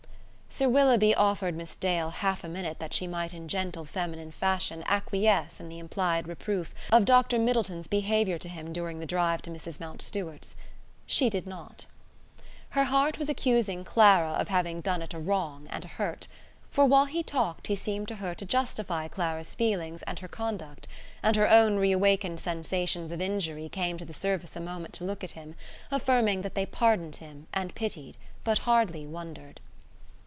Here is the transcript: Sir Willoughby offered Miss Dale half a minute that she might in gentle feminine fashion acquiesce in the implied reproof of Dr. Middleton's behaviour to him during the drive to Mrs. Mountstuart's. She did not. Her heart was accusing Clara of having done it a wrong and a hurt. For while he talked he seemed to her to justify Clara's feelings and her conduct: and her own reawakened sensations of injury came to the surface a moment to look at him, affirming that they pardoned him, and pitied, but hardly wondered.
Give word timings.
Sir 0.53 0.67
Willoughby 0.67 1.15
offered 1.15 1.55
Miss 1.55 1.77
Dale 1.77 2.09
half 2.09 2.43
a 2.43 2.49
minute 2.49 2.79
that 2.79 2.93
she 2.93 3.07
might 3.07 3.33
in 3.33 3.47
gentle 3.47 3.85
feminine 3.85 4.33
fashion 4.33 4.83
acquiesce 4.85 5.61
in 5.61 5.69
the 5.69 5.79
implied 5.79 6.27
reproof 6.27 6.75
of 6.91 7.05
Dr. 7.05 7.39
Middleton's 7.39 7.87
behaviour 7.87 8.37
to 8.39 8.49
him 8.49 8.73
during 8.73 8.99
the 8.99 9.05
drive 9.05 9.41
to 9.43 9.49
Mrs. 9.49 9.79
Mountstuart's. 9.79 10.57
She 11.05 11.29
did 11.29 11.47
not. 11.47 11.85
Her 12.71 12.83
heart 12.83 13.17
was 13.17 13.29
accusing 13.29 13.85
Clara 13.85 14.31
of 14.33 14.49
having 14.49 14.81
done 14.81 15.01
it 15.01 15.13
a 15.13 15.19
wrong 15.19 15.67
and 15.69 15.85
a 15.85 15.87
hurt. 15.87 16.27
For 16.69 16.83
while 16.85 17.05
he 17.05 17.23
talked 17.23 17.67
he 17.67 17.75
seemed 17.77 18.09
to 18.09 18.15
her 18.15 18.35
to 18.35 18.45
justify 18.45 19.07
Clara's 19.07 19.55
feelings 19.55 20.03
and 20.03 20.19
her 20.19 20.27
conduct: 20.27 20.85
and 21.23 21.37
her 21.37 21.49
own 21.49 21.77
reawakened 21.77 22.41
sensations 22.41 23.09
of 23.13 23.21
injury 23.21 23.69
came 23.69 23.97
to 23.97 24.05
the 24.05 24.13
surface 24.13 24.57
a 24.57 24.59
moment 24.59 24.93
to 24.95 25.05
look 25.05 25.23
at 25.23 25.31
him, 25.31 25.55
affirming 25.91 26.41
that 26.41 26.55
they 26.55 26.65
pardoned 26.65 27.15
him, 27.15 27.47
and 27.53 27.73
pitied, 27.73 28.17
but 28.43 28.57
hardly 28.67 29.07
wondered. 29.07 29.61